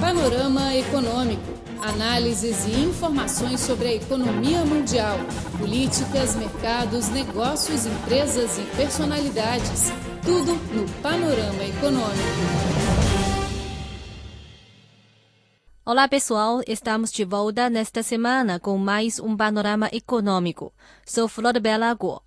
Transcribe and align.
Panorama 0.00 0.74
Econômico. 0.74 1.54
Análises 1.80 2.66
e 2.66 2.80
informações 2.80 3.60
sobre 3.60 3.88
a 3.88 3.94
economia 3.94 4.64
mundial, 4.64 5.16
políticas, 5.58 6.34
mercados, 6.34 7.08
negócios, 7.08 7.86
empresas 7.86 8.58
e 8.58 8.62
personalidades. 8.76 9.90
Tudo 10.24 10.54
no 10.74 10.88
Panorama 11.00 11.64
Econômico. 11.64 12.74
Olá 15.86 16.08
pessoal, 16.08 16.60
estamos 16.66 17.12
de 17.12 17.24
volta 17.24 17.68
nesta 17.68 18.02
semana 18.02 18.58
com 18.58 18.76
mais 18.78 19.20
um 19.20 19.36
panorama 19.36 19.88
econômico. 19.92 20.72
Sou 21.06 21.28
Flor 21.28 21.60
Bela 21.60 21.92
Guo. 21.92 22.22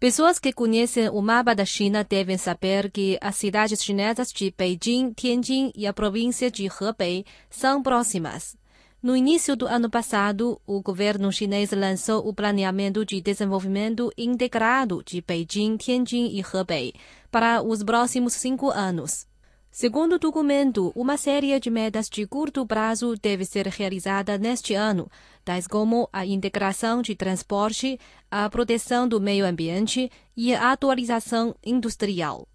Pessoas 0.00 0.38
que 0.38 0.50
conhecem 0.50 1.10
o 1.10 1.20
mapa 1.20 1.54
da 1.54 1.66
China 1.66 2.02
devem 2.02 2.38
saber 2.38 2.90
que 2.90 3.18
as 3.20 3.36
cidades 3.36 3.84
chinesas 3.84 4.32
de 4.32 4.50
Beijing, 4.56 5.12
Tianjin 5.12 5.70
e 5.76 5.86
a 5.86 5.92
província 5.92 6.50
de 6.50 6.66
Hebei 6.66 7.26
são 7.50 7.82
próximas. 7.82 8.56
No 9.02 9.14
início 9.14 9.54
do 9.54 9.66
ano 9.66 9.90
passado, 9.90 10.58
o 10.66 10.80
governo 10.80 11.30
chinês 11.30 11.70
lançou 11.72 12.26
o 12.26 12.32
Planeamento 12.32 13.04
de 13.04 13.20
Desenvolvimento 13.20 14.10
Integrado 14.16 15.02
de 15.04 15.20
Beijing, 15.20 15.76
Tianjin 15.76 16.28
e 16.28 16.40
Hebei 16.40 16.94
para 17.30 17.60
os 17.60 17.82
próximos 17.82 18.32
cinco 18.32 18.70
anos. 18.70 19.26
Segundo 19.72 20.14
o 20.14 20.18
documento, 20.18 20.90
uma 20.96 21.16
série 21.16 21.58
de 21.60 21.70
metas 21.70 22.08
de 22.10 22.26
curto 22.26 22.66
prazo 22.66 23.14
deve 23.14 23.44
ser 23.44 23.68
realizada 23.68 24.36
neste 24.36 24.74
ano, 24.74 25.08
tais 25.44 25.68
como 25.68 26.08
a 26.12 26.26
integração 26.26 27.00
de 27.00 27.14
transporte, 27.14 27.98
a 28.28 28.50
proteção 28.50 29.06
do 29.06 29.20
meio 29.20 29.46
ambiente 29.46 30.10
e 30.36 30.52
a 30.52 30.72
atualização 30.72 31.54
industrial. 31.64 32.48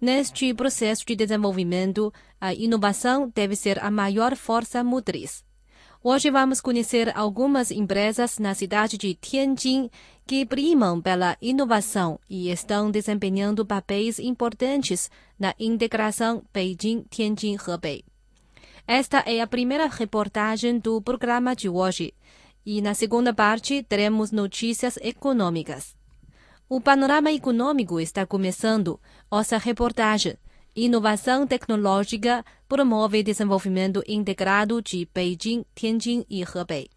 Neste 0.00 0.54
processo 0.54 1.04
de 1.04 1.16
desenvolvimento, 1.16 2.12
a 2.40 2.54
inovação 2.54 3.30
deve 3.34 3.56
ser 3.56 3.82
a 3.84 3.90
maior 3.90 4.36
força 4.36 4.84
motriz. 4.84 5.44
Hoje 6.04 6.32
vamos 6.32 6.60
conhecer 6.60 7.16
algumas 7.16 7.70
empresas 7.70 8.40
na 8.40 8.56
cidade 8.56 8.98
de 8.98 9.14
Tianjin 9.14 9.88
que 10.26 10.44
primam 10.44 11.00
pela 11.00 11.36
inovação 11.40 12.18
e 12.28 12.50
estão 12.50 12.90
desempenhando 12.90 13.64
papéis 13.64 14.18
importantes 14.18 15.08
na 15.38 15.54
integração 15.60 16.42
Beijing-Tianjin-Hebei. 16.52 18.04
Esta 18.84 19.18
é 19.18 19.40
a 19.40 19.46
primeira 19.46 19.86
reportagem 19.86 20.80
do 20.80 21.00
programa 21.00 21.54
de 21.54 21.68
hoje 21.68 22.12
e 22.66 22.82
na 22.82 22.94
segunda 22.94 23.32
parte 23.32 23.84
teremos 23.84 24.32
notícias 24.32 24.96
econômicas. 24.96 25.94
O 26.68 26.80
panorama 26.80 27.30
econômico 27.30 28.00
está 28.00 28.26
começando. 28.26 28.98
Nossa 29.30 29.56
reportagem 29.56 30.36
Inovação 30.74 31.46
tecnológica 31.46 32.42
promove 32.66 33.22
desenvolvimento 33.22 34.02
integrado 34.08 34.80
de 34.80 35.06
Beijing, 35.12 35.66
Tianjin 35.74 36.24
e 36.30 36.40
Hebei. 36.40 36.88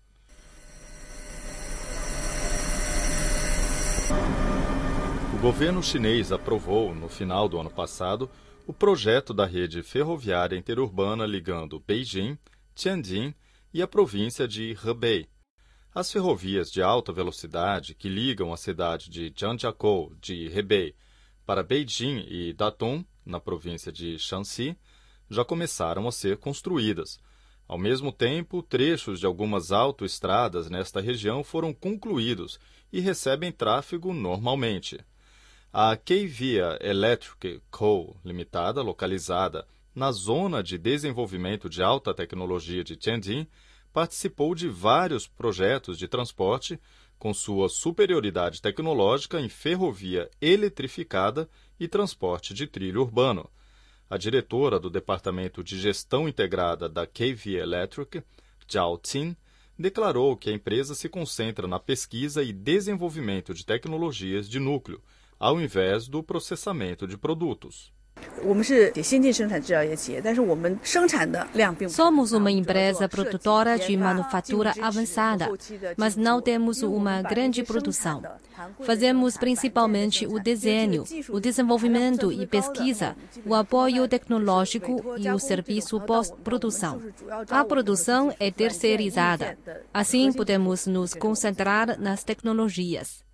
O 5.34 5.42
governo 5.42 5.84
chinês 5.84 6.31
aprovou, 6.31 6.96
no 6.96 7.09
final 7.09 7.50
do 7.50 7.59
ano 7.59 7.70
passado, 7.70 8.30
o 8.66 8.72
projeto 8.72 9.34
da 9.34 9.46
rede 9.46 9.84
ferroviária 9.84 10.56
interurbana 10.56 11.26
ligando 11.26 11.84
Beijing, 11.86 12.38
Tianjin 12.73 13.36
e 13.73 13.81
a 13.81 13.88
província 13.88 14.48
de 14.48 14.73
Hebei. 14.86 15.28
As 15.94 16.09
ferrovias 16.09 16.72
de 16.72 16.81
alta 16.81 17.12
velocidade 17.12 17.94
que 17.94 18.08
ligam 18.08 18.53
a 18.53 18.58
cidade 18.58 19.09
de 19.09 19.34
Zhangjiakou, 19.38 20.14
de 20.22 20.46
Hebei, 20.46 20.96
para 21.46 21.62
Beijing 21.62 22.26
e 22.30 22.53
Datong, 22.53 23.06
na 23.26 23.40
província 23.40 23.92
de 23.92 24.18
Shanxi, 24.18 24.78
já 25.30 25.44
começaram 25.44 26.08
a 26.08 26.12
ser 26.12 26.38
construídas. 26.38 27.20
Ao 27.68 27.78
mesmo 27.78 28.12
tempo, 28.12 28.62
trechos 28.62 29.20
de 29.20 29.26
algumas 29.26 29.72
autoestradas 29.72 30.70
nesta 30.70 31.02
região 31.02 31.44
foram 31.44 31.73
concluídos 31.73 32.59
e 32.94 33.00
recebem 33.00 33.52
tráfego 33.52 34.13
normalmente. 34.13 35.00
A 35.74 35.97
K-Via 35.97 36.78
Electric 36.80 37.62
Co. 37.72 38.16
Limitada, 38.24 38.81
localizada 38.81 39.68
na 39.96 40.12
Zona 40.12 40.62
de 40.62 40.78
Desenvolvimento 40.78 41.69
de 41.69 41.81
Alta 41.81 42.13
Tecnologia 42.13 42.84
de 42.84 42.96
Tianjin, 42.96 43.47
participou 43.92 44.53
de 44.53 44.68
vários 44.68 45.25
projetos 45.25 45.97
de 45.97 46.07
transporte 46.07 46.80
com 47.18 47.34
sua 47.34 47.70
superioridade 47.70 48.62
tecnológica 48.62 49.40
em 49.40 49.50
ferrovia 49.50 50.30
eletrificada 50.42 51.50
e 51.80 51.88
transporte 51.88 52.53
de 52.53 52.68
trilho 52.68 53.02
urbano. 53.02 53.50
A 54.09 54.18
diretora 54.18 54.80
do 54.80 54.90
Departamento 54.90 55.64
de 55.64 55.80
Gestão 55.80 56.28
Integrada 56.28 56.88
da 56.88 57.08
KV 57.08 57.56
Electric, 57.56 58.24
Zhao 58.72 58.98
Tin, 58.98 59.36
declarou 59.78 60.38
que 60.38 60.50
a 60.50 60.54
empresa 60.54 60.94
se 60.94 61.09
concentra 61.09 61.68
na 61.68 61.80
pesquisa 61.80 62.44
e 62.44 62.54
desenvolvimento 62.54 63.54
de 63.54 63.66
tecnologias 63.66 64.48
de 64.48 64.59
núcleo, 64.59 65.02
ao 65.40 65.59
invés 65.59 66.08
do 66.08 66.24
processamento 66.24 67.08
de 67.08 67.18
produtos. 67.18 67.94
Somos 71.90 72.31
uma 72.31 72.52
empresa 72.52 73.09
produtora 73.09 73.78
de 73.78 73.98
manufatura 73.98 74.74
avançada, 74.81 75.50
mas 75.98 76.16
não 76.16 76.42
temos 76.42 76.84
uma 76.84 77.22
grande 77.22 77.64
produção. 77.64 78.24
Fazemos 78.81 79.38
principalmente 79.38 80.28
o 80.28 80.40
desenho, 80.40 81.04
o 81.30 81.40
desenvolvimento 81.40 82.31
e 82.31 82.46
pesquisa, 82.46 83.16
o 83.46 83.56
apoio 83.56 84.08
tecnológico 84.08 85.16
e 85.18 85.30
o 85.30 85.40
serviço 85.40 86.00
pós-produção. 86.02 87.02
A 87.50 87.64
produção 87.64 88.34
é 88.40 88.52
terceirizada. 88.52 89.58
Assim, 89.94 90.31
podemos 90.31 90.86
nos 90.86 91.14
concentrar 91.14 92.00
nas 92.00 92.24
tecnologias. 92.24 93.25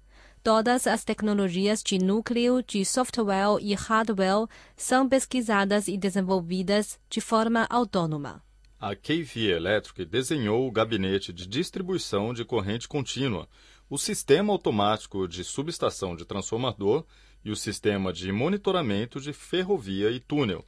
Todas 0.43 0.87
as 0.87 1.03
tecnologias 1.03 1.83
de 1.83 1.99
núcleo, 1.99 2.63
de 2.63 2.83
software 2.83 3.59
e 3.61 3.75
hardware 3.75 4.47
são 4.75 5.07
pesquisadas 5.07 5.87
e 5.87 5.95
desenvolvidas 5.95 6.99
de 7.07 7.21
forma 7.21 7.67
autônoma. 7.69 8.43
A 8.79 8.95
KV 8.95 9.51
Electric 9.51 10.03
desenhou 10.03 10.67
o 10.67 10.71
gabinete 10.71 11.31
de 11.31 11.45
distribuição 11.45 12.33
de 12.33 12.43
corrente 12.43 12.87
contínua, 12.87 13.47
o 13.87 13.99
sistema 13.99 14.51
automático 14.51 15.27
de 15.27 15.43
subestação 15.43 16.15
de 16.15 16.25
transformador 16.25 17.05
e 17.45 17.51
o 17.51 17.55
sistema 17.55 18.11
de 18.11 18.31
monitoramento 18.31 19.21
de 19.21 19.33
ferrovia 19.33 20.09
e 20.09 20.19
túnel. 20.19 20.65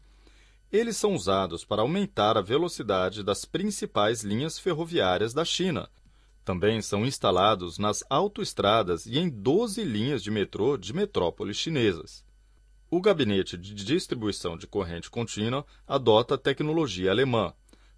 Eles 0.71 0.97
são 0.97 1.15
usados 1.15 1.65
para 1.65 1.81
aumentar 1.81 2.37
a 2.37 2.41
velocidade 2.41 3.23
das 3.23 3.43
principais 3.43 4.21
linhas 4.21 4.59
ferroviárias 4.59 5.33
da 5.33 5.43
China, 5.43 5.89
também 6.43 6.81
são 6.81 7.05
instalados 7.05 7.77
nas 7.77 8.03
autoestradas 8.09 9.05
e 9.05 9.17
em 9.17 9.29
12 9.29 9.83
linhas 9.83 10.21
de 10.21 10.29
metrô 10.29 10.77
de 10.77 10.93
metrópoles 10.93 11.57
chinesas. 11.57 12.23
O 12.91 13.01
gabinete 13.01 13.57
de 13.57 13.73
distribuição 13.73 14.57
de 14.57 14.67
corrente 14.67 15.09
contínua 15.09 15.65
adota 15.87 16.37
tecnologia 16.37 17.09
alemã. 17.09 17.53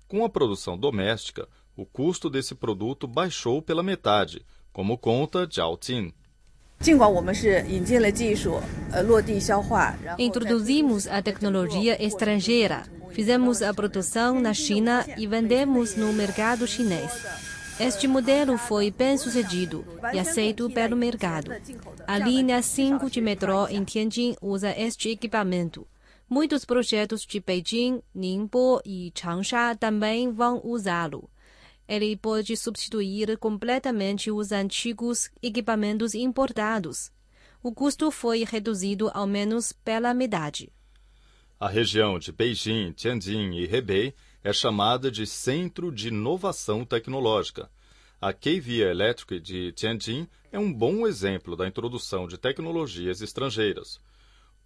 Com 0.08 0.24
a 0.24 0.30
produção 0.30 0.78
doméstica, 0.78 1.50
o 1.76 1.86
custo 1.86 2.30
desse 2.30 2.56
produto 2.56 3.08
baixou 3.08 3.62
pela 3.62 3.84
metade, 3.84 4.46
como 4.72 4.98
conta 4.98 5.48
Zhao 5.52 5.76
Tin. 5.76 6.14
Introduzimos 10.18 11.08
a 11.08 11.22
tecnologia 11.22 12.02
estrangeira, 12.02 12.84
fizemos 13.12 13.62
a 13.62 13.74
produção 13.74 14.40
na 14.40 14.54
China 14.54 15.06
e 15.18 15.26
vendemos 15.26 15.96
no 15.96 16.14
mercado 16.14 16.68
chinês. 16.68 17.55
Este 17.80 18.08
modelo 18.08 18.58
foi 18.58 18.90
bem 18.90 19.18
sucedido 19.18 19.86
e 20.14 20.18
aceito 20.18 20.70
pelo 20.70 20.96
mercado. 20.96 21.52
A 22.08 22.18
linha 22.18 22.62
5 22.62 23.10
de 23.10 23.20
metrô 23.20 23.68
em 23.68 23.84
Tianjin 23.84 24.36
usa 24.42 24.74
este 24.78 25.10
equipamento. 25.10 25.86
Muitos 26.30 26.64
projetos 26.64 27.26
de 27.26 27.42
Beijing, 27.42 28.02
Ningbo 28.14 28.82
e 28.86 29.12
Changsha 29.14 29.76
também 29.76 30.32
vão 30.32 30.62
usá-lo. 30.64 31.30
Ele 31.88 32.16
pode 32.16 32.56
substituir 32.56 33.38
completamente 33.38 34.32
os 34.32 34.54
antigos 34.54 35.30
equipamentos 35.44 36.16
importados. 36.16 37.12
O 37.62 37.74
custo 37.74 38.10
foi 38.10 38.46
reduzido 38.46 39.12
ao 39.14 39.28
menos 39.28 39.74
pela 39.74 40.14
metade. 40.14 40.72
A 41.60 41.68
região 41.68 42.20
de 42.20 42.32
Beijing, 42.32 42.94
Tianjin 42.94 43.52
e 43.54 43.64
Hebei 43.64 44.14
é 44.46 44.54
chamada 44.54 45.10
de 45.10 45.26
Centro 45.26 45.92
de 45.92 46.10
Inovação 46.10 46.86
Tecnológica. 46.86 47.68
A 48.22 48.32
KV 48.32 48.82
Electric 48.82 49.40
de 49.40 49.72
Tianjin 49.72 50.28
é 50.52 50.60
um 50.60 50.72
bom 50.72 51.08
exemplo 51.08 51.56
da 51.56 51.68
introdução 51.68 52.28
de 52.28 52.38
tecnologias 52.38 53.22
estrangeiras. 53.22 54.00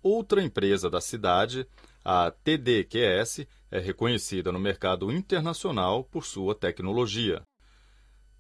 Outra 0.04 0.44
empresa 0.44 0.90
da 0.90 1.00
cidade, 1.00 1.66
a 2.04 2.30
TDQS, 2.30 3.48
é 3.72 3.80
reconhecida 3.80 4.52
no 4.52 4.60
mercado 4.60 5.10
internacional 5.14 6.04
por 6.04 6.26
sua 6.26 6.54
tecnologia. 6.54 7.42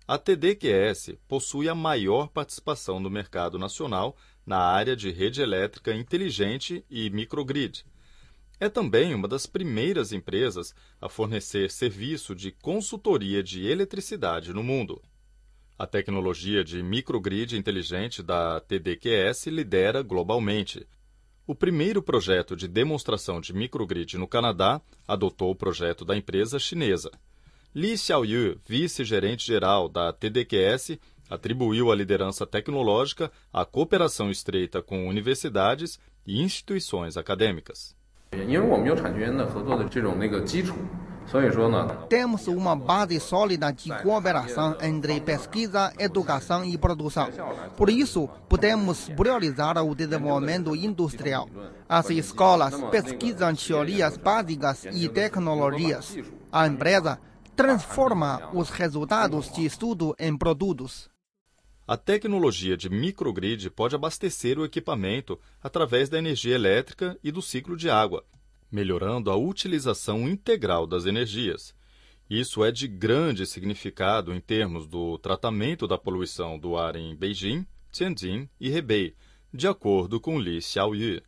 A 0.06 0.18
TDQS 0.18 1.15
possui 1.25 1.69
a 1.69 1.75
maior 1.75 2.27
participação 2.27 3.00
no 3.00 3.09
mercado 3.09 3.57
nacional 3.57 4.13
na 4.45 4.57
área 4.57 4.94
de 4.94 5.09
rede 5.09 5.42
elétrica 5.42 5.94
inteligente 5.94 6.83
e 6.89 7.09
microgrid. 7.09 7.85
É 8.59 8.67
também 8.67 9.15
uma 9.15 9.27
das 9.27 9.45
primeiras 9.45 10.11
empresas 10.11 10.75
a 11.00 11.07
fornecer 11.07 11.71
serviço 11.71 12.35
de 12.35 12.51
consultoria 12.51 13.41
de 13.41 13.65
eletricidade 13.65 14.53
no 14.53 14.61
mundo. 14.61 15.01
A 15.77 15.88
tecnologia 15.88 16.61
de 16.61 16.83
microgrid 16.83 17.56
inteligente 17.56 18.21
da 18.21 18.59
TDQS 18.59 19.47
lidera 19.47 20.01
globalmente. 20.01 20.85
O 21.47 21.56
primeiro 21.56 22.03
projeto 22.03 22.53
de 22.53 22.67
demonstração 22.67 23.39
de 23.39 23.53
microgrid 23.53 24.17
no 24.17 24.27
Canadá 24.27 24.81
adotou 25.07 25.51
o 25.51 25.56
projeto 25.56 26.03
da 26.03 26.17
empresa 26.17 26.59
chinesa. 26.59 27.09
Li 27.73 27.97
Xiaoyu, 27.97 28.59
vice-gerente-geral 28.67 29.88
da 29.88 30.11
TDQS, 30.11 31.00
atribuiu 31.29 31.91
a 31.91 31.95
liderança 31.95 32.45
tecnológica 32.45 33.31
à 33.53 33.63
cooperação 33.63 34.29
estreita 34.29 34.81
com 34.81 35.07
universidades 35.07 35.97
e 36.27 36.41
instituições 36.41 37.15
acadêmicas. 37.15 37.95
Temos 42.08 42.48
uma 42.48 42.76
base 42.76 43.20
sólida 43.20 43.72
de 43.72 43.92
cooperação 44.02 44.78
entre 44.81 45.20
pesquisa, 45.22 45.94
educação 46.00 46.64
e 46.64 46.78
produção. 46.78 47.28
Por 47.78 47.90
isso, 47.90 48.30
podemos 48.48 49.10
priorizar 49.10 49.78
o 49.84 49.94
desenvolvimento 49.94 50.76
industrial. 50.76 51.48
As 51.88 52.10
escolas 52.10 52.74
pesquisam 52.90 53.54
teorias 53.54 54.18
básicas 54.18 54.86
e 54.92 55.08
tecnologias. 55.10 56.18
A 56.52 56.66
empresa 56.68 57.20
transforma 57.56 58.50
os 58.54 58.70
resultados 58.70 59.52
de 59.52 59.66
estudo 59.66 60.16
em 60.18 60.36
produtos. 60.36 61.10
A 61.91 61.97
tecnologia 61.97 62.77
de 62.77 62.88
microgrid 62.88 63.68
pode 63.71 63.95
abastecer 63.95 64.59
o 64.59 64.63
equipamento 64.63 65.39
através 65.59 66.07
da 66.07 66.19
energia 66.19 66.53
elétrica 66.53 67.18
e 67.24 67.31
do 67.31 67.41
ciclo 67.41 67.75
de 67.75 67.89
água, 67.89 68.24
melhorando 68.71 69.31
a 69.31 69.36
utilização 69.36 70.30
integral 70.30 70.86
das 70.86 71.07
energias. 71.07 71.74
Isso 72.30 72.63
é 72.63 72.71
de 72.71 72.88
grande 72.88 73.44
significado 73.47 74.31
em 74.36 74.39
termos 74.39 74.86
do 74.86 75.18
tratamento 75.18 75.88
da 75.88 75.97
poluição 75.97 76.59
do 76.59 76.77
ar 76.77 76.95
em 76.95 77.15
Beijing, 77.15 77.65
Tianjin 77.92 78.47
e 78.62 78.69
Hebei, 78.69 79.15
de 79.51 79.68
acordo 79.68 80.19
com 80.19 80.39
Li 80.39 80.62
Xiaoyu. 80.62 81.24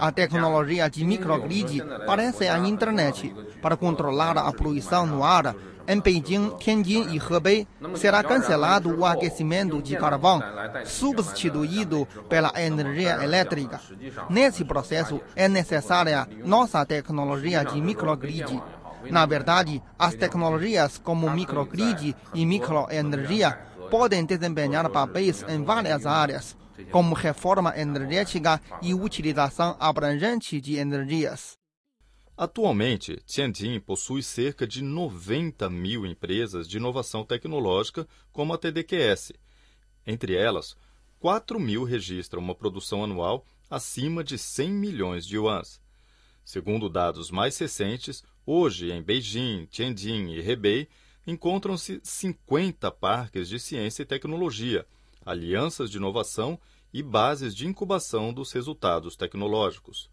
A 0.00 0.12
tecnologia 0.12 0.88
de 0.88 1.04
microgrid 1.04 1.82
parece 2.06 2.48
a 2.48 2.58
internet 2.58 3.34
para 3.60 3.76
controlar 3.76 4.38
a 4.38 4.50
poluição 4.50 5.06
no 5.06 5.22
ar 5.22 5.54
em 5.88 6.00
Beijing, 6.00 6.50
Tianjin 6.58 7.08
e 7.08 7.16
Hebei, 7.16 7.66
será 7.96 8.22
cancelado 8.22 8.94
o 8.94 9.06
aquecimento 9.06 9.80
de 9.80 9.96
carvão, 9.96 10.42
substituído 10.84 12.06
pela 12.28 12.52
energia 12.60 13.24
elétrica. 13.24 13.80
Nesse 14.28 14.66
processo, 14.66 15.18
é 15.34 15.48
necessária 15.48 16.28
nossa 16.44 16.84
tecnologia 16.84 17.64
de 17.64 17.80
microgrid. 17.80 18.62
Na 19.10 19.24
verdade, 19.24 19.82
as 19.98 20.14
tecnologias 20.14 20.98
como 20.98 21.30
microgrid 21.30 22.14
e 22.34 22.44
microenergia 22.44 23.58
podem 23.90 24.26
desempenhar 24.26 24.90
papéis 24.90 25.42
em 25.48 25.64
várias 25.64 26.04
áreas, 26.04 26.56
como 26.90 27.14
reforma 27.14 27.72
energética 27.76 28.60
e 28.82 28.92
utilização 28.94 29.74
abrangente 29.80 30.60
de 30.60 30.76
energias. 30.76 31.57
Atualmente, 32.38 33.16
Tianjin 33.26 33.80
possui 33.80 34.22
cerca 34.22 34.64
de 34.64 34.80
90 34.80 35.68
mil 35.68 36.06
empresas 36.06 36.68
de 36.68 36.76
inovação 36.76 37.24
tecnológica, 37.24 38.06
como 38.32 38.54
a 38.54 38.58
TDQS. 38.58 39.32
Entre 40.06 40.36
elas, 40.36 40.76
4 41.18 41.58
mil 41.58 41.82
registram 41.82 42.40
uma 42.40 42.54
produção 42.54 43.02
anual 43.02 43.44
acima 43.68 44.22
de 44.22 44.38
100 44.38 44.70
milhões 44.70 45.26
de 45.26 45.34
yuans. 45.34 45.80
Segundo 46.44 46.88
dados 46.88 47.28
mais 47.32 47.58
recentes, 47.58 48.22
hoje 48.46 48.92
em 48.92 49.02
Beijing, 49.02 49.66
Tianjin 49.66 50.28
e 50.28 50.38
Hebei 50.38 50.86
encontram-se 51.26 52.00
50 52.04 52.88
parques 52.92 53.48
de 53.48 53.58
ciência 53.58 54.04
e 54.04 54.06
tecnologia, 54.06 54.86
alianças 55.26 55.90
de 55.90 55.96
inovação 55.96 56.56
e 56.94 57.02
bases 57.02 57.52
de 57.52 57.66
incubação 57.66 58.32
dos 58.32 58.52
resultados 58.52 59.16
tecnológicos. 59.16 60.08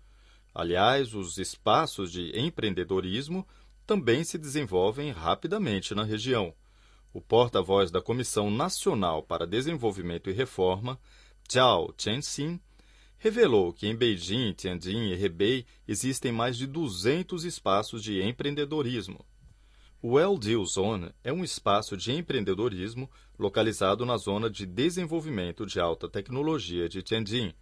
Aliás, 0.56 1.14
os 1.14 1.38
espaços 1.38 2.10
de 2.10 2.32
empreendedorismo 2.40 3.46
também 3.86 4.24
se 4.24 4.38
desenvolvem 4.38 5.12
rapidamente 5.12 5.94
na 5.94 6.06
região. 6.06 6.54
O 7.14 7.20
porta-voz 7.20 7.92
da 7.92 8.02
Comissão 8.02 8.50
Nacional 8.50 9.22
para 9.22 9.46
Desenvolvimento 9.46 10.30
e 10.30 10.34
Reforma, 10.34 10.98
Zhao 11.52 11.94
Chenxin, 11.98 12.58
revelou 13.18 13.74
que 13.74 13.86
em 13.86 13.94
Beijing, 13.94 14.54
Tianjin 14.54 15.10
e 15.10 15.24
Hebei 15.26 15.66
existem 15.86 16.32
mais 16.32 16.56
de 16.56 16.66
200 16.66 17.44
espaços 17.44 18.02
de 18.02 18.22
empreendedorismo. 18.22 19.26
O 20.02 20.18
LDIL 20.18 20.64
Zone 20.66 21.12
é 21.22 21.34
um 21.34 21.44
espaço 21.44 21.98
de 21.98 22.14
empreendedorismo 22.14 23.12
localizado 23.38 24.06
na 24.06 24.16
zona 24.16 24.50
de 24.50 24.66
desenvolvimento 24.66 25.66
de 25.66 25.82
alta 25.82 26.08
tecnologia 26.08 26.88
de 26.88 27.04
Tianjin, 27.04 27.54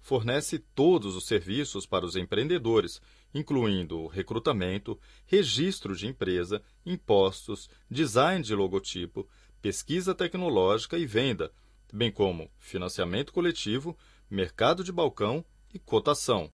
fornece 0.00 0.58
todos 0.58 1.16
os 1.16 1.26
serviços 1.26 1.86
para 1.86 2.04
os 2.04 2.16
empreendedores, 2.16 3.00
incluindo 3.34 4.06
recrutamento, 4.06 4.98
registro 5.26 5.94
de 5.94 6.06
empresa, 6.06 6.62
impostos, 6.84 7.68
design 7.90 8.42
de 8.42 8.54
logotipo, 8.54 9.28
pesquisa 9.60 10.14
tecnológica 10.14 10.96
e 10.96 11.04
venda, 11.04 11.52
bem 11.92 12.10
como 12.10 12.50
financiamento 12.58 13.32
coletivo, 13.32 13.96
mercado 14.30 14.84
de 14.84 14.92
balcão 14.92 15.44
e 15.72 15.78
cotação. 15.78 16.50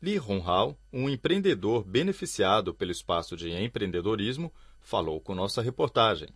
Li 0.00 0.18
Honghao, 0.18 0.76
um 0.92 1.08
empreendedor 1.08 1.84
beneficiado 1.84 2.74
pelo 2.74 2.90
espaço 2.90 3.36
de 3.36 3.50
empreendedorismo, 3.50 4.52
falou 4.80 5.20
com 5.20 5.34
nossa 5.34 5.62
reportagem. 5.62 6.28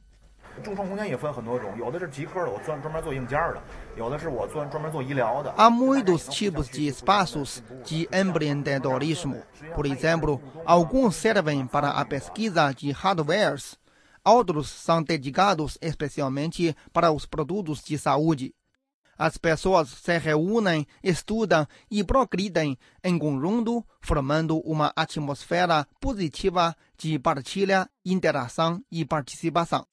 Há 5.57 5.71
muitos 5.71 6.27
tipos 6.29 6.69
de 6.69 6.87
espaços 6.87 7.63
de 7.85 8.09
empreendedorismo. 8.13 9.43
Por 9.75 9.87
exemplo, 9.87 10.41
alguns 10.65 11.17
servem 11.17 11.67
para 11.67 11.91
a 11.91 12.05
pesquisa 12.05 12.73
de 12.73 12.91
hardwares, 12.91 13.79
outros 14.25 14.69
são 14.69 15.03
dedicados 15.03 15.79
especialmente 15.81 16.77
para 16.93 17.13
os 17.13 17.27
produtos 17.27 17.83
de 17.83 17.97
saúde. 17.99 18.55
As 19.19 19.39
pessoas 19.39 19.89
se 19.89 20.19
reúnem, 20.19 20.87
estudam 21.03 21.67
e 21.91 22.05
progridem 22.05 22.79
em 23.03 23.19
conjunto, 23.19 23.83
formando 24.01 24.59
uma 24.59 24.93
atmosfera 24.95 25.87
positiva 26.01 26.77
de 26.99 27.19
partilha, 27.19 27.89
interação 28.05 28.83
e 28.91 29.07
participação. 29.07 29.87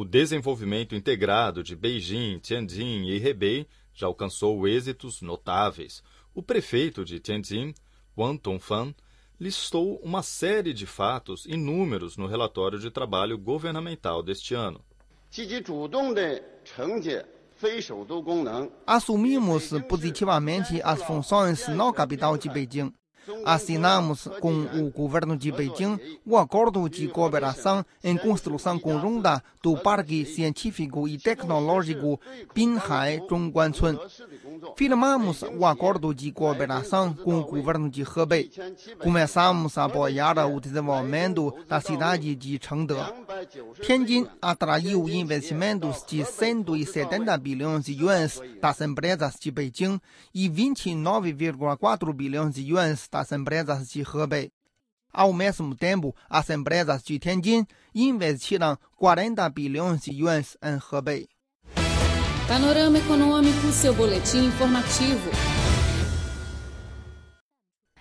O 0.00 0.04
desenvolvimento 0.06 0.94
integrado 0.94 1.62
de 1.62 1.76
Beijing, 1.76 2.38
Tianjin 2.38 3.04
e 3.04 3.16
Hebei 3.22 3.66
já 3.92 4.06
alcançou 4.06 4.66
êxitos 4.66 5.20
notáveis. 5.20 6.02
O 6.34 6.42
prefeito 6.42 7.04
de 7.04 7.20
Tianjin, 7.20 7.74
Wang 8.16 8.38
Tongfan, 8.38 8.94
listou 9.38 10.00
uma 10.02 10.22
série 10.22 10.72
de 10.72 10.86
fatos 10.86 11.44
e 11.44 11.54
números 11.54 12.16
no 12.16 12.26
relatório 12.26 12.78
de 12.78 12.90
trabalho 12.90 13.36
governamental 13.36 14.22
deste 14.22 14.54
ano. 14.54 14.82
Assumimos 18.86 19.70
positivamente 19.86 20.80
as 20.82 21.02
funções 21.02 21.68
no 21.68 21.92
capital 21.92 22.38
de 22.38 22.48
Beijing 22.48 22.90
assinamos 23.44 24.28
com 24.40 24.52
o 24.52 24.90
governo 24.90 25.36
de 25.36 25.52
Beijing 25.52 25.98
o 26.26 26.36
acordo 26.36 26.88
de 26.88 27.08
cooperação 27.08 27.84
em 28.02 28.16
construção 28.16 28.78
conjunta 28.78 29.42
do 29.62 29.76
Parque 29.76 30.24
Científico 30.24 31.06
e 31.06 31.18
Tecnológico 31.18 32.20
Binhai 32.54 33.22
Zhongguancun. 33.28 33.98
Firmamos 34.76 35.42
o 35.42 35.66
acordo 35.66 36.14
de 36.14 36.32
cooperação 36.32 37.12
com 37.12 37.38
o 37.38 37.44
governo 37.44 37.90
de 37.90 38.02
Hebei. 38.02 38.50
Começamos 38.98 39.76
a 39.76 39.84
apoiar 39.84 40.38
o 40.46 40.60
desenvolvimento 40.60 41.54
da 41.68 41.80
cidade 41.80 42.34
de 42.34 42.58
Chengde. 42.62 42.94
Tianjin 43.82 44.26
atraiu 44.40 45.08
investimentos 45.08 46.04
de 46.06 46.24
170 46.24 47.36
bilhões 47.38 47.84
de 47.84 47.92
yuans 47.92 48.40
das 48.60 48.80
empresas 48.80 49.36
de 49.40 49.50
Beijing 49.50 50.00
e 50.34 50.48
29,4 50.48 52.12
bilhões 52.12 52.54
de 52.54 52.62
yuans 52.62 53.08
das 53.10 53.32
empresas 53.32 53.88
de 53.90 54.02
Hebei. 54.02 54.50
Ao 55.12 55.32
mesmo 55.32 55.74
tempo, 55.74 56.14
as 56.28 56.48
empresas 56.50 57.02
de 57.02 57.18
Tianjin 57.18 57.66
investiram 57.94 58.78
40 58.96 59.48
bilhões 59.50 60.02
de 60.02 60.12
yuans 60.12 60.56
em 60.62 60.78
Hebei. 60.78 61.28
Panorama 62.46 62.98
Econômico, 62.98 63.72
seu 63.72 63.94
boletim 63.94 64.46
informativo. 64.46 65.30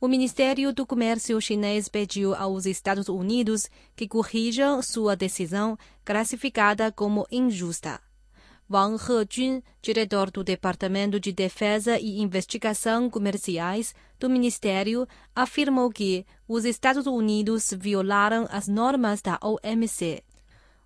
O 0.00 0.08
Ministério 0.08 0.72
do 0.72 0.86
Comércio 0.86 1.40
chinês 1.40 1.88
pediu 1.88 2.34
aos 2.34 2.66
Estados 2.66 3.08
Unidos 3.08 3.68
que 3.94 4.08
corrijam 4.08 4.82
sua 4.82 5.14
decisão 5.14 5.78
classificada 6.04 6.90
como 6.90 7.26
injusta. 7.30 8.00
Wang 8.70 8.96
Hejun, 8.96 9.60
diretor 9.82 10.30
do 10.30 10.42
Departamento 10.42 11.20
de 11.20 11.30
Defesa 11.30 11.98
e 11.98 12.20
Investigação 12.20 13.10
Comerciais 13.10 13.94
do 14.18 14.30
Ministério, 14.30 15.06
afirmou 15.34 15.90
que 15.90 16.24
os 16.48 16.64
Estados 16.64 17.06
Unidos 17.06 17.74
violaram 17.78 18.48
as 18.50 18.68
normas 18.68 19.20
da 19.20 19.38
OMC. 19.42 20.22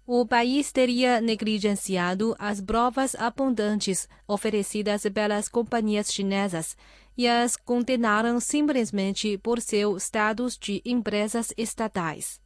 O 0.09 0.25
país 0.25 0.71
teria 0.71 1.21
negligenciado 1.21 2.37
as 2.39 2.61
provas 2.61 3.17
abundantes 3.17 4.09
oferecidas 4.29 5.03
pelas 5.13 5.49
companhias 5.49 6.13
chinesas 6.13 6.77
e 7.19 7.27
as 7.27 7.57
condenaram 7.57 8.39
simplesmente 8.39 9.37
por 9.39 9.61
seu 9.61 9.97
status 9.97 10.57
de 10.57 10.81
empresas 10.85 11.53
estatais. 11.57 12.41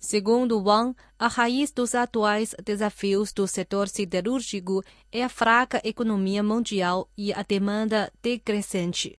Segundo 0.00 0.60
Wang, 0.60 0.96
a 1.16 1.28
raiz 1.28 1.70
dos 1.70 1.94
atuais 1.94 2.56
desafios 2.64 3.32
do 3.32 3.46
setor 3.46 3.86
siderúrgico 3.86 4.82
é 5.12 5.22
a 5.22 5.28
fraca 5.28 5.80
economia 5.84 6.42
mundial 6.42 7.08
e 7.16 7.32
a 7.32 7.44
demanda 7.44 8.12
decrescente. 8.20 9.16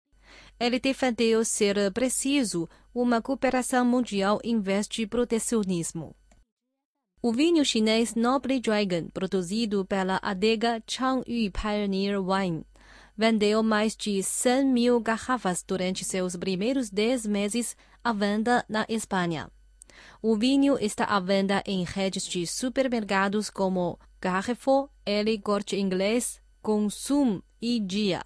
Ele 0.59 0.77
defendeu 0.77 1.45
ser 1.45 1.89
preciso 1.93 2.67
uma 2.93 3.21
cooperação 3.21 3.85
mundial 3.85 4.41
em 4.43 4.59
vez 4.59 4.89
de 4.89 5.07
protecionismo. 5.07 6.13
O 7.23 7.31
vinho 7.31 7.63
chinês 7.63 8.15
Noble 8.15 8.59
Dragon, 8.59 9.07
produzido 9.13 9.85
pela 9.85 10.19
adega 10.23 10.81
Changyu 10.87 11.51
Pioneer 11.51 12.19
Wine, 12.19 12.65
vendeu 13.15 13.61
mais 13.61 13.95
de 13.95 14.23
100 14.23 14.65
mil 14.65 14.99
garrafas 14.99 15.63
durante 15.63 16.03
seus 16.03 16.35
primeiros 16.35 16.89
10 16.89 17.27
meses 17.27 17.77
à 18.03 18.11
venda 18.11 18.65
na 18.67 18.87
Espanha. 18.89 19.51
O 20.19 20.35
vinho 20.35 20.79
está 20.79 21.05
à 21.05 21.19
venda 21.19 21.61
em 21.63 21.83
redes 21.83 22.25
de 22.25 22.47
supermercados 22.47 23.51
como 23.51 23.99
Carrefour, 24.19 24.89
El 25.05 25.39
Corte 25.43 25.75
Inglês, 25.75 26.41
Consum 26.59 27.39
e 27.61 27.79
Dia. 27.79 28.23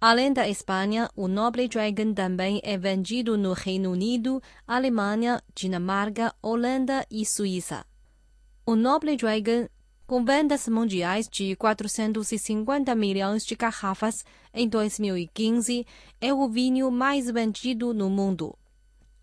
Além 0.00 0.32
da 0.32 0.48
Espanha, 0.48 1.10
o 1.16 1.26
Noble 1.26 1.66
Dragon 1.66 2.14
também 2.14 2.60
é 2.62 2.78
vendido 2.78 3.36
no 3.36 3.54
Reino 3.54 3.90
Unido, 3.90 4.40
Alemanha, 4.68 5.42
Dinamarca, 5.52 6.32
Holanda 6.40 7.04
e 7.10 7.26
Suíça. 7.26 7.84
O 8.70 8.76
Noble 8.76 9.16
Dragon, 9.16 9.68
com 10.06 10.24
vendas 10.24 10.68
mundiais 10.68 11.28
de 11.28 11.56
450 11.56 12.94
milhões 12.94 13.44
de 13.44 13.56
garrafas 13.56 14.24
em 14.54 14.68
2015, 14.68 15.84
é 16.20 16.32
o 16.32 16.48
vinho 16.48 16.88
mais 16.88 17.28
vendido 17.28 17.92
no 17.92 18.08
mundo. 18.08 18.56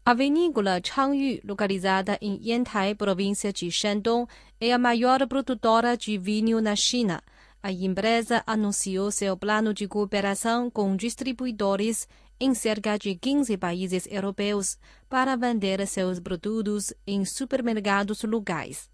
A 0.06 0.14
vinícola 0.14 0.82
Changyu, 0.84 1.40
localizada 1.46 2.18
em 2.20 2.38
Yantai, 2.44 2.94
província 2.94 3.54
de 3.54 3.72
Shandong, 3.72 4.30
é 4.60 4.74
a 4.74 4.78
maior 4.78 5.26
produtora 5.26 5.96
de 5.96 6.18
vinho 6.18 6.60
na 6.60 6.76
China. 6.76 7.24
A 7.64 7.72
empresa 7.72 8.44
anunciou 8.46 9.10
seu 9.12 9.38
plano 9.38 9.74
de 9.74 9.88
cooperação 9.88 10.70
com 10.70 10.94
distribuidores 10.94 12.06
em 12.38 12.54
cerca 12.54 13.00
de 13.00 13.16
15 13.16 13.56
países 13.56 14.06
europeus 14.12 14.78
para 15.08 15.38
vender 15.38 15.88
seus 15.88 16.20
produtos 16.20 16.94
em 17.08 17.24
supermercados 17.24 18.24
locais. 18.24 18.90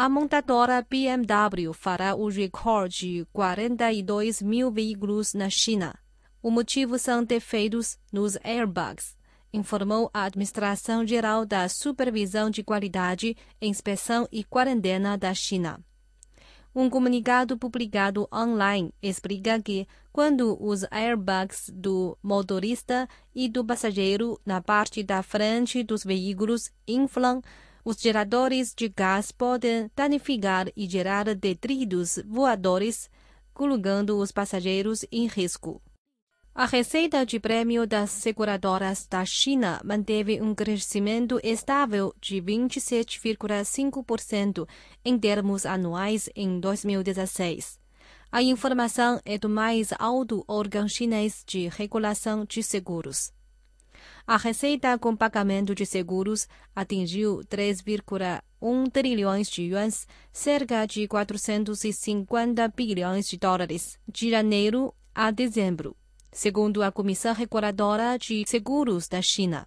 A 0.00 0.08
montadora 0.08 0.80
BMW 0.88 1.72
fará 1.72 2.14
o 2.14 2.28
recorde 2.28 3.18
de 3.18 3.26
42 3.32 4.40
mil 4.40 4.70
veículos 4.70 5.34
na 5.34 5.50
China. 5.50 5.92
O 6.40 6.52
motivo 6.52 6.96
são 7.00 7.24
defeitos 7.24 7.98
nos 8.12 8.38
airbags, 8.44 9.16
informou 9.52 10.08
a 10.14 10.22
Administração 10.22 11.04
Geral 11.04 11.44
da 11.44 11.68
Supervisão 11.68 12.48
de 12.48 12.62
Qualidade, 12.62 13.36
Inspeção 13.60 14.28
e 14.30 14.44
Quarentena 14.44 15.18
da 15.18 15.34
China. 15.34 15.80
Um 16.72 16.88
comunicado 16.88 17.58
publicado 17.58 18.28
online 18.32 18.94
explica 19.02 19.60
que, 19.60 19.84
quando 20.12 20.56
os 20.64 20.84
airbags 20.92 21.72
do 21.74 22.16
motorista 22.22 23.08
e 23.34 23.48
do 23.48 23.64
passageiro 23.64 24.40
na 24.46 24.62
parte 24.62 25.02
da 25.02 25.24
frente 25.24 25.82
dos 25.82 26.04
veículos 26.04 26.70
inflam, 26.86 27.42
os 27.88 27.96
geradores 27.98 28.72
de 28.76 28.88
gás 28.90 29.32
podem 29.32 29.90
danificar 29.96 30.70
e 30.76 30.86
gerar 30.86 31.34
detritos 31.34 32.20
voadores, 32.26 33.08
colocando 33.54 34.18
os 34.18 34.30
passageiros 34.30 35.06
em 35.10 35.26
risco. 35.26 35.80
A 36.54 36.66
receita 36.66 37.24
de 37.24 37.40
prêmio 37.40 37.86
das 37.86 38.10
seguradoras 38.10 39.06
da 39.06 39.24
China 39.24 39.80
manteve 39.82 40.42
um 40.42 40.54
crescimento 40.54 41.40
estável 41.42 42.14
de 42.20 42.42
27,5% 42.42 44.68
em 45.02 45.18
termos 45.18 45.64
anuais 45.64 46.28
em 46.36 46.60
2016. 46.60 47.80
A 48.30 48.42
informação 48.42 49.18
é 49.24 49.38
do 49.38 49.48
mais 49.48 49.94
alto 49.98 50.44
órgão 50.46 50.86
chinês 50.86 51.42
de 51.46 51.68
regulação 51.68 52.44
de 52.44 52.62
seguros. 52.62 53.32
A 54.30 54.36
receita 54.36 54.98
com 54.98 55.16
pagamento 55.16 55.74
de 55.74 55.86
seguros 55.86 56.46
atingiu 56.76 57.40
3,1 57.48 58.92
trilhões 58.92 59.48
de 59.48 59.62
yuans, 59.62 60.06
cerca 60.30 60.84
de 60.84 61.08
450 61.08 62.68
bilhões 62.68 63.26
de 63.26 63.38
dólares, 63.38 63.98
de 64.06 64.28
janeiro 64.28 64.94
a 65.14 65.30
dezembro, 65.30 65.96
segundo 66.30 66.82
a 66.82 66.92
Comissão 66.92 67.32
Reguladora 67.32 68.18
de 68.18 68.44
Seguros 68.46 69.08
da 69.08 69.22
China. 69.22 69.66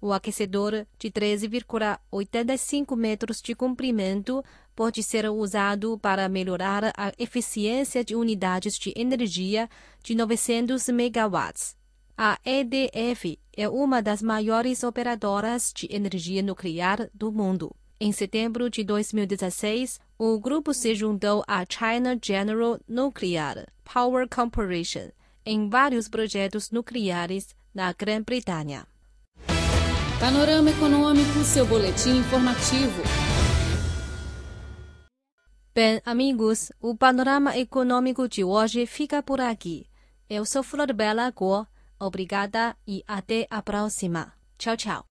O 0.00 0.12
aquecedor 0.12 0.86
de 0.96 1.10
13,85 1.10 2.96
metros 2.96 3.42
de 3.42 3.54
comprimento 3.54 4.44
pode 4.74 5.02
ser 5.02 5.28
usado 5.28 5.98
para 5.98 6.28
melhorar 6.28 6.92
a 6.96 7.12
eficiência 7.18 8.04
de 8.04 8.14
unidades 8.14 8.78
de 8.78 8.92
energia 8.96 9.68
de 10.02 10.14
900 10.14 10.88
megawatts. 10.88 11.76
A 12.16 12.38
EDF 12.44 13.38
é 13.56 13.68
uma 13.68 14.00
das 14.00 14.22
maiores 14.22 14.84
operadoras 14.84 15.72
de 15.74 15.88
energia 15.90 16.42
nuclear 16.42 17.10
do 17.12 17.32
mundo. 17.32 17.74
Em 18.00 18.12
setembro 18.12 18.70
de 18.70 18.84
2016, 18.84 19.98
o 20.16 20.38
grupo 20.38 20.72
se 20.72 20.94
juntou 20.94 21.42
à 21.48 21.64
China 21.68 22.16
General 22.22 22.78
Nuclear 22.88 23.66
Power 23.82 24.28
Corporation 24.28 25.10
em 25.44 25.68
vários 25.68 26.08
projetos 26.08 26.70
nucleares 26.70 27.56
na 27.74 27.92
Grã-Bretanha. 27.92 28.86
Panorama 30.20 30.70
Econômico, 30.70 31.42
seu 31.44 31.66
boletim 31.66 32.18
informativo. 32.18 33.02
Bem, 35.74 36.00
amigos, 36.04 36.70
o 36.80 36.96
panorama 36.96 37.56
econômico 37.56 38.28
de 38.28 38.44
hoje 38.44 38.84
fica 38.86 39.22
por 39.22 39.40
aqui. 39.40 39.86
Eu 40.28 40.44
sou 40.44 40.62
Flor 40.62 40.92
Bela 40.92 41.30
Guo. 41.30 41.66
Obrigada 41.98 42.76
e 42.86 43.02
até 43.06 43.46
a 43.50 43.62
próxima. 43.62 44.32
Tchau, 44.56 44.76
tchau. 44.76 45.08